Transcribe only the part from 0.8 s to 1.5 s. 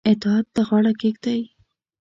کښيږدي.